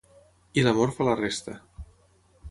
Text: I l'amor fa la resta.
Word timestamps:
I 0.61 0.63
l'amor 0.67 0.93
fa 0.95 1.05
la 1.07 1.13
resta. 1.19 1.53